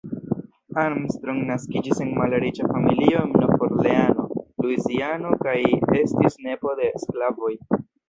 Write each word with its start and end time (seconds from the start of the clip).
Armstrong 0.83 1.41
naskiĝis 1.49 2.01
en 2.05 2.09
malriĉa 2.21 2.71
familio 2.73 3.21
en 3.27 3.37
Nov-Orleano, 3.43 4.27
Luiziano, 4.67 5.39
kaj 5.47 5.57
estis 6.03 6.45
nepo 6.51 6.79
de 6.85 6.93
sklavoj. 7.07 7.57